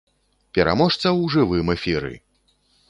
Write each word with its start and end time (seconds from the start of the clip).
Пераможца 0.57 1.03
ў 1.03 1.31
жывым 1.37 1.67
эфіры! 1.79 2.13